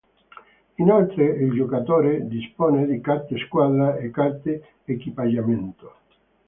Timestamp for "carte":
3.01-3.37, 4.09-4.77